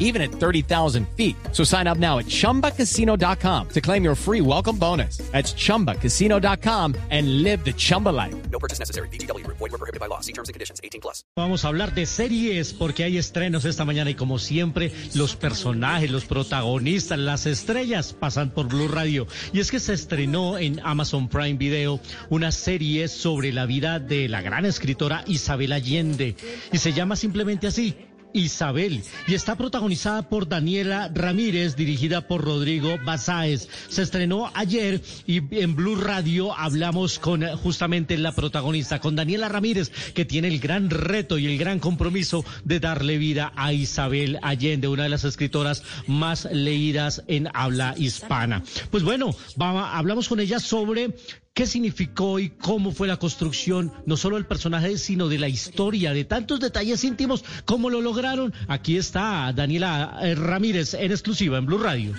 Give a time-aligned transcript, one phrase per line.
[0.00, 1.36] even at 30,000 feet.
[1.52, 5.18] So sign up now at chumbacasino.com to claim your free welcome bonus.
[5.30, 8.34] That's chumbacasino.com and live the Chumba life.
[8.50, 9.08] No purchase necessary.
[9.08, 9.46] BGW.
[9.46, 10.20] Void were prohibited by law.
[10.20, 10.80] See terms and conditions.
[10.82, 11.22] 18 plus.
[11.36, 16.10] Vamos a hablar de series porque hay estrenos esta mañana y como siempre los personajes,
[16.10, 19.26] los protagonistas, las estrellas pasan por Blue Radio.
[19.52, 24.28] Y es que se estrenó en Amazon Prime Video una serie sobre la vida de
[24.28, 26.36] la gran escritora Isabel Allende
[26.72, 28.09] y se llama simplemente así.
[28.32, 33.68] Isabel y está protagonizada por Daniela Ramírez, dirigida por Rodrigo Basáez.
[33.88, 39.90] Se estrenó ayer y en Blue Radio hablamos con justamente la protagonista, con Daniela Ramírez,
[40.14, 44.88] que tiene el gran reto y el gran compromiso de darle vida a Isabel Allende,
[44.88, 48.62] una de las escritoras más leídas en habla hispana.
[48.90, 51.14] Pues bueno, vamos, hablamos con ella sobre
[51.60, 56.14] qué significó y cómo fue la construcción, no solo del personaje, sino de la historia,
[56.14, 58.54] de tantos detalles íntimos, cómo lo lograron.
[58.66, 62.14] Aquí está Daniela eh, Ramírez en exclusiva en Blue Radio.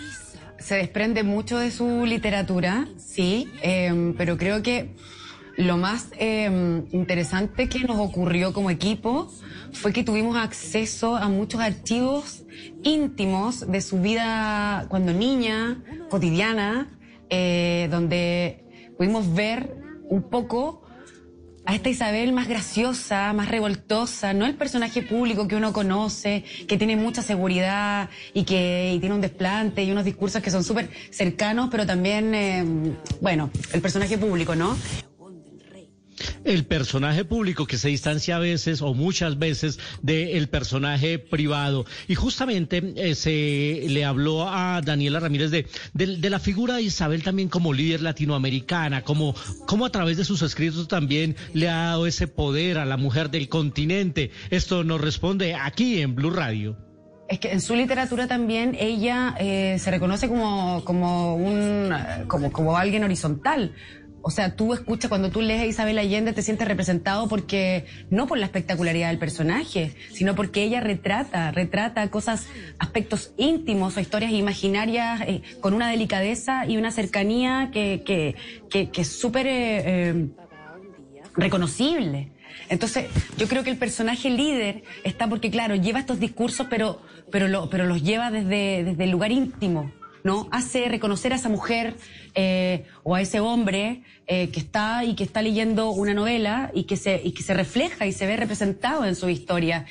[0.59, 4.93] Se desprende mucho de su literatura, sí, eh, pero creo que
[5.57, 9.33] lo más eh, interesante que nos ocurrió como equipo
[9.73, 12.43] fue que tuvimos acceso a muchos archivos
[12.83, 16.95] íntimos de su vida cuando niña, cotidiana,
[17.31, 18.65] eh, donde
[19.01, 19.67] pudimos ver
[20.09, 20.83] un poco
[21.65, 26.77] a esta Isabel más graciosa, más revoltosa, no el personaje público que uno conoce, que
[26.77, 31.69] tiene mucha seguridad y que tiene un desplante y unos discursos que son súper cercanos,
[31.71, 32.63] pero también, eh,
[33.21, 34.77] bueno, el personaje público, ¿no?
[36.43, 41.85] El personaje público que se distancia a veces o muchas veces del personaje privado.
[42.07, 47.23] Y justamente eh, se le habló a Daniela Ramírez de, de, la figura de Isabel
[47.23, 52.07] también como líder latinoamericana, como, como a través de sus escritos también le ha dado
[52.07, 54.31] ese poder a la mujer del continente.
[54.49, 56.77] Esto nos responde aquí en Blue Radio.
[57.31, 61.89] Es que en su literatura también ella eh, se reconoce como, como, un,
[62.27, 63.73] como, como alguien horizontal
[64.23, 68.27] o sea, tú escuchas cuando tú lees a Isabel Allende te sientes representado porque no
[68.27, 74.31] por la espectacularidad del personaje, sino porque ella retrata, retrata cosas, aspectos íntimos o historias
[74.31, 78.35] imaginarias eh, con una delicadeza y una cercanía que, que,
[78.69, 80.29] que, que es súper eh, eh,
[81.35, 82.31] reconocible.
[82.69, 83.07] Entonces,
[83.37, 87.01] yo creo que el personaje líder está porque, claro, lleva estos discursos, pero,
[87.31, 89.91] pero, lo, pero los lleva desde, desde el lugar íntimo.
[90.23, 90.47] ¿No?
[90.51, 91.95] Hace reconocer a esa mujer
[92.35, 96.83] eh, o a ese hombre eh, que está y que está leyendo una novela y
[96.83, 99.85] que se y que se refleja y se ve representado en su historia.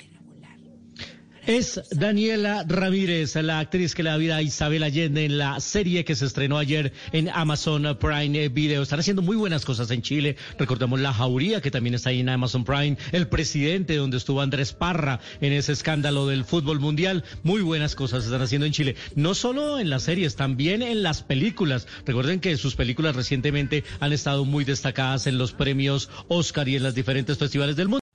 [1.50, 6.04] Es Daniela Ramírez, la actriz que le da vida a Isabel Allende en la serie
[6.04, 8.84] que se estrenó ayer en Amazon Prime Video.
[8.84, 10.36] Están haciendo muy buenas cosas en Chile.
[10.60, 12.96] Recordemos La Jauría, que también está ahí en Amazon Prime.
[13.10, 17.24] El presidente, donde estuvo Andrés Parra en ese escándalo del fútbol mundial.
[17.42, 18.94] Muy buenas cosas están haciendo en Chile.
[19.16, 21.88] No solo en las series, también en las películas.
[22.06, 26.84] Recuerden que sus películas recientemente han estado muy destacadas en los premios Oscar y en
[26.84, 27.99] los diferentes festivales del mundo.